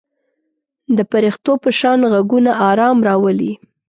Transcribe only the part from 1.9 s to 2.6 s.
غږونه